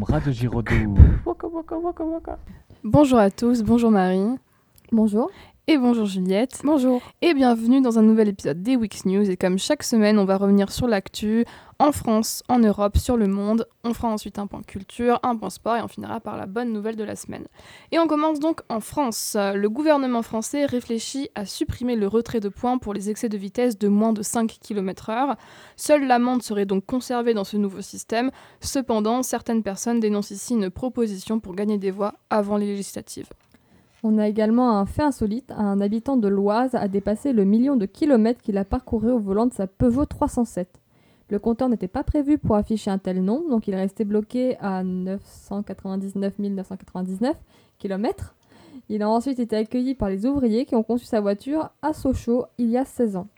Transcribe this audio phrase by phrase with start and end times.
[0.00, 0.96] comme Radio Giraudoux.
[2.84, 4.36] Bonjour à tous, bonjour Marie.
[4.92, 5.30] Bonjour.
[5.68, 6.62] Et bonjour Juliette.
[6.64, 7.00] Bonjour.
[7.22, 9.30] Et bienvenue dans un nouvel épisode des Weeks News.
[9.30, 11.44] Et comme chaque semaine, on va revenir sur l'actu
[11.78, 13.68] en France, en Europe, sur le monde.
[13.84, 16.72] On fera ensuite un point culture, un point sport et on finira par la bonne
[16.72, 17.46] nouvelle de la semaine.
[17.92, 19.36] Et on commence donc en France.
[19.36, 23.78] Le gouvernement français réfléchit à supprimer le retrait de points pour les excès de vitesse
[23.78, 25.36] de moins de 5 km/h.
[25.76, 28.32] Seule l'amende serait donc conservée dans ce nouveau système.
[28.60, 33.28] Cependant, certaines personnes dénoncent ici une proposition pour gagner des voix avant les législatives.
[34.02, 35.52] On a également un fait insolite.
[35.56, 39.46] Un habitant de l'Oise a dépassé le million de kilomètres qu'il a parcouru au volant
[39.46, 40.80] de sa Peugeot 307.
[41.28, 44.56] Le compteur n'était pas prévu pour afficher un tel nombre, donc il est resté bloqué
[44.58, 47.36] à 999 999
[47.78, 48.34] km.
[48.88, 52.46] Il a ensuite été accueilli par les ouvriers qui ont conçu sa voiture à Sochaux
[52.58, 53.28] il y a 16 ans.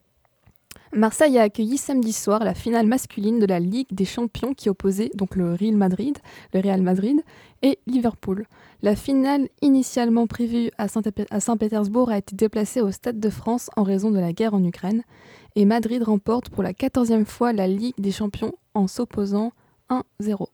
[0.95, 5.11] Marseille a accueilli samedi soir la finale masculine de la Ligue des Champions qui opposait
[5.15, 6.19] donc le Real Madrid,
[6.53, 7.21] le Real Madrid
[7.63, 8.47] et Liverpool.
[8.83, 14.11] La finale initialement prévue à Saint-Pétersbourg a été déplacée au Stade de France en raison
[14.11, 15.03] de la guerre en Ukraine
[15.57, 19.53] et Madrid remporte pour la quatorzième fois la Ligue des Champions en s'opposant
[19.91, 20.47] 1-0.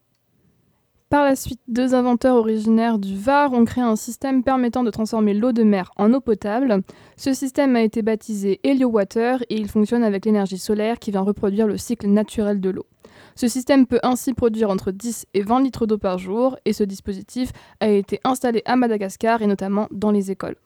[1.10, 5.32] Par la suite, deux inventeurs originaires du Var ont créé un système permettant de transformer
[5.32, 6.82] l'eau de mer en eau potable.
[7.16, 11.66] Ce système a été baptisé HelioWater et il fonctionne avec l'énergie solaire qui vient reproduire
[11.66, 12.84] le cycle naturel de l'eau.
[13.36, 16.84] Ce système peut ainsi produire entre 10 et 20 litres d'eau par jour et ce
[16.84, 20.56] dispositif a été installé à Madagascar et notamment dans les écoles.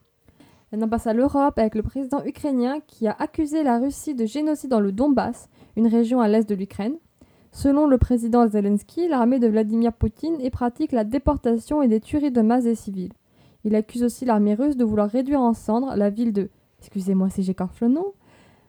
[0.72, 4.26] Maintenant, on passe à l'Europe avec le président ukrainien qui a accusé la Russie de
[4.26, 6.96] génocide dans le Donbass, une région à l'est de l'Ukraine.
[7.52, 12.32] Selon le président Zelensky, l'armée de Vladimir Poutine y pratique la déportation et des tueries
[12.32, 13.12] de masse des civils.
[13.64, 16.48] Il accuse aussi l'armée russe de vouloir réduire en cendres la ville de,
[16.80, 18.14] excusez-moi si le nom,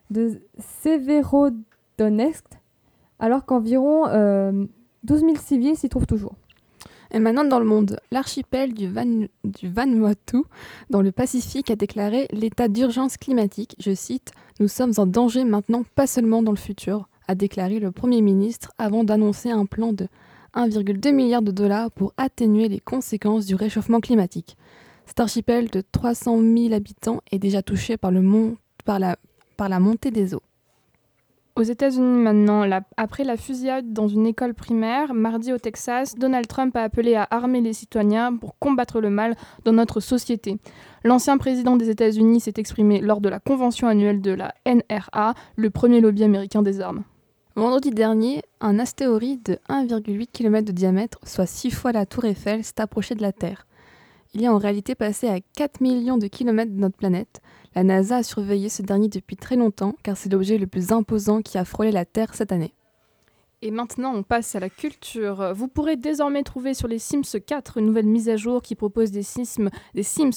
[0.10, 0.42] de
[0.84, 2.44] Severodonetsk,
[3.20, 4.68] alors qu'environ 12 euh,
[5.04, 6.36] 000 civils s'y trouvent toujours.
[7.12, 8.92] Et maintenant dans le monde, l'archipel du
[9.64, 10.38] Vanuatu
[10.90, 13.76] dans le Pacifique a déclaré l'état d'urgence climatique.
[13.80, 17.92] Je cite Nous sommes en danger maintenant, pas seulement dans le futur a déclaré le
[17.92, 20.08] Premier ministre avant d'annoncer un plan de
[20.56, 24.58] 1,2 milliard de dollars pour atténuer les conséquences du réchauffement climatique.
[25.06, 29.18] Cet archipel de 300 000 habitants est déjà touché par, le par, la,
[29.58, 30.44] par la montée des eaux.
[31.56, 32.68] Aux États-Unis maintenant,
[32.98, 37.28] après la fusillade dans une école primaire, mardi au Texas, Donald Trump a appelé à
[37.30, 40.58] armer les citoyens pour combattre le mal dans notre société.
[41.04, 45.70] L'ancien président des États-Unis s'est exprimé lors de la convention annuelle de la NRA, le
[45.70, 47.04] premier lobby américain des armes.
[47.56, 52.64] Vendredi dernier, un astéroïde de 1,8 km de diamètre, soit 6 fois la tour Eiffel,
[52.64, 53.68] s'est approché de la Terre.
[54.34, 57.42] Il est en réalité passé à 4 millions de kilomètres de notre planète.
[57.76, 61.44] La NASA a surveillé ce dernier depuis très longtemps car c'est l'objet le plus imposant
[61.44, 62.74] qui a frôlé la Terre cette année.
[63.66, 65.54] Et maintenant, on passe à la culture.
[65.56, 69.10] Vous pourrez désormais trouver sur les Sims 4 une nouvelle mise à jour qui propose
[69.10, 69.70] des Sims,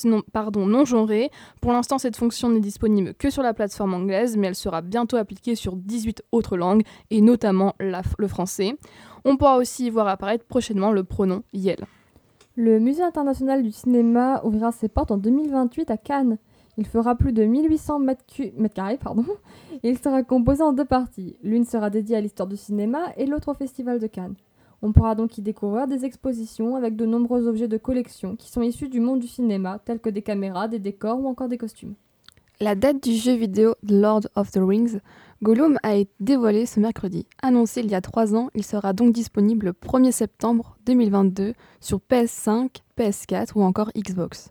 [0.04, 1.32] non, pardon, genrés.
[1.60, 5.16] Pour l'instant, cette fonction n'est disponible que sur la plateforme anglaise, mais elle sera bientôt
[5.16, 8.76] appliquée sur 18 autres langues, et notamment le français.
[9.24, 11.84] On pourra aussi voir apparaître prochainement le pronom Yel.
[12.54, 16.38] Le Musée international du cinéma ouvrira ses portes en 2028 à Cannes.
[16.78, 18.24] Il fera plus de 1800 mètres,
[18.74, 19.24] carrés pardon,
[19.82, 21.36] et il sera composé en deux parties.
[21.42, 24.34] L'une sera dédiée à l'histoire du cinéma et l'autre au Festival de Cannes.
[24.82, 28.62] On pourra donc y découvrir des expositions avec de nombreux objets de collection qui sont
[28.62, 31.94] issus du monde du cinéma, tels que des caméras, des décors ou encore des costumes.
[32.60, 35.00] La date du jeu vidéo Lord of the Rings,
[35.42, 37.26] Gollum a été dévoilé ce mercredi.
[37.42, 42.00] Annoncé il y a trois ans, il sera donc disponible le 1er septembre 2022 sur
[42.10, 44.50] PS5, PS4 ou encore Xbox.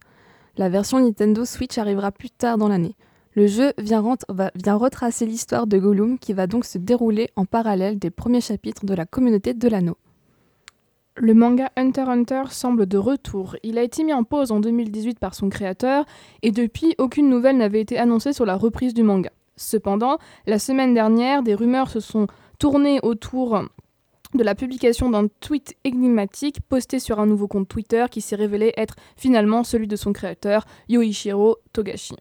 [0.57, 2.95] La version Nintendo Switch arrivera plus tard dans l'année.
[3.33, 8.09] Le jeu vient, retracer l'histoire de Gollum qui va donc se dérouler en parallèle des
[8.09, 9.97] premiers chapitres de la communauté de l'anneau.
[11.17, 13.57] Le manga Hunter Hunter semble de retour.
[13.63, 16.05] Il a été mis en pause en 2018 par son créateur
[16.41, 19.31] et depuis aucune nouvelle n'avait été annoncée sur la reprise du manga.
[19.57, 20.17] Cependant,
[20.47, 22.27] la semaine dernière, des rumeurs se sont
[22.59, 23.61] tournées autour
[24.35, 28.73] de la publication d'un tweet énigmatique posté sur un nouveau compte Twitter qui s'est révélé
[28.77, 32.15] être finalement celui de son créateur, Yoichiro Togashi.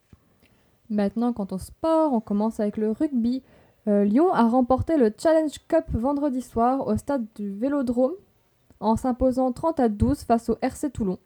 [0.91, 3.43] Maintenant, quant au sport, on commence avec le rugby.
[3.89, 8.15] Euh, Lyon a remporté le Challenge Cup vendredi soir au stade du Vélodrome
[8.81, 11.19] en s'imposant 30 à 12 face au RC Toulon.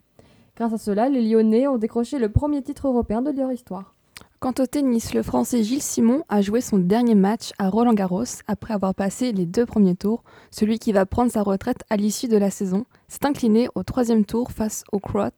[0.55, 3.95] Grâce à cela, les Lyonnais ont décroché le premier titre européen de leur histoire.
[4.39, 8.23] Quant au tennis, le Français Gilles Simon a joué son dernier match à Roland Garros
[8.47, 10.23] après avoir passé les deux premiers tours.
[10.49, 14.23] Celui qui va prendre sa retraite à l'issue de la saison s'est incliné au troisième
[14.23, 15.35] tour face au Croate.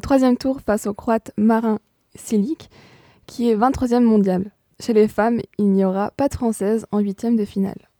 [0.00, 1.78] Troisième tour face au Croate Marin
[2.14, 2.70] Silic,
[3.26, 4.50] qui est 23e mondial.
[4.80, 7.90] Chez les femmes, il n'y aura pas de Française en huitième de finale.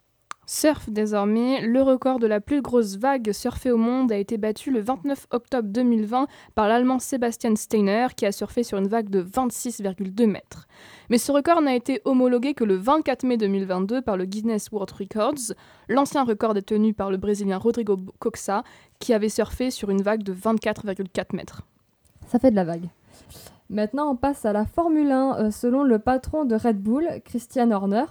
[0.49, 4.71] Surf désormais, le record de la plus grosse vague surfée au monde a été battu
[4.71, 9.21] le 29 octobre 2020 par l'Allemand Sebastian Steiner qui a surfé sur une vague de
[9.21, 10.69] 26,2 mètres.
[11.11, 14.93] Mais ce record n'a été homologué que le 24 mai 2022 par le Guinness World
[14.93, 15.53] Records.
[15.89, 18.63] L'ancien record est tenu par le Brésilien Rodrigo Coxa
[19.01, 21.63] qui avait surfé sur une vague de 24,4 mètres.
[22.29, 22.89] Ça fait de la vague.
[23.69, 25.39] Maintenant, on passe à la Formule 1.
[25.39, 28.05] Euh, selon le patron de Red Bull, Christian Horner,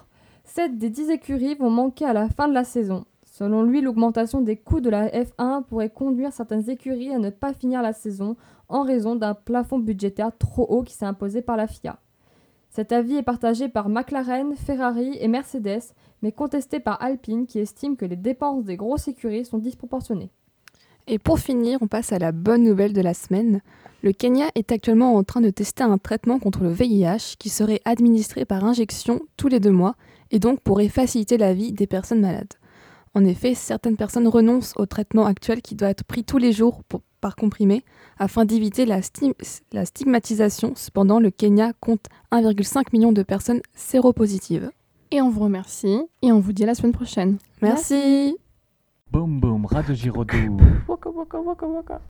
[0.46, 3.06] 7 des 10 écuries vont manquer à la fin de la saison.
[3.24, 7.52] Selon lui, l'augmentation des coûts de la F1 pourrait conduire certaines écuries à ne pas
[7.52, 8.38] finir la saison
[8.70, 12.00] en raison d'un plafond budgétaire trop haut qui s'est imposé par la FIA.
[12.70, 17.98] Cet avis est partagé par McLaren, Ferrari et Mercedes, mais contesté par Alpine qui estime
[17.98, 20.32] que les dépenses des grosses écuries sont disproportionnées.
[21.08, 23.62] Et pour finir, on passe à la bonne nouvelle de la semaine.
[24.02, 27.82] Le Kenya est actuellement en train de tester un traitement contre le VIH qui serait
[27.86, 29.96] administré par injection tous les deux mois
[30.32, 32.54] et donc pourrait faciliter la vie des personnes malades.
[33.14, 36.82] En effet, certaines personnes renoncent au traitement actuel qui doit être pris tous les jours
[37.22, 37.84] par comprimé
[38.20, 39.00] afin d'éviter la,
[39.72, 40.74] la, stigmatisation.
[40.76, 44.70] Cependant, le Kenya compte 1,5 million de personnes séropositives.
[45.12, 47.38] Et on vous remercie et on vous dit à la semaine prochaine.
[47.62, 48.36] Merci.
[49.16, 50.34] בום בום, רדיו ז'ירודו.
[50.88, 51.98] ווקה ווקה ווקה ווקה.